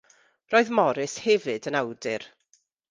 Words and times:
Roedd 0.53 0.71
Morris 0.79 1.15
hefyd 1.27 1.71
yn 1.73 1.81
awdur. 1.83 2.29